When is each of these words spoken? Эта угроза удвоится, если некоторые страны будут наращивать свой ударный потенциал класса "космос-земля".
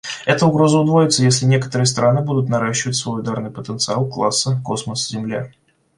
Эта 0.25 0.47
угроза 0.47 0.79
удвоится, 0.79 1.21
если 1.21 1.45
некоторые 1.45 1.85
страны 1.85 2.21
будут 2.21 2.49
наращивать 2.49 2.95
свой 2.95 3.19
ударный 3.19 3.51
потенциал 3.51 4.07
класса 4.07 4.59
"космос-земля". 4.65 5.51